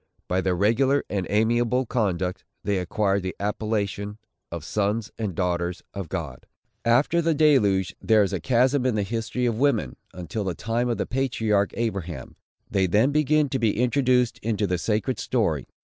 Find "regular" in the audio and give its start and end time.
0.55-1.03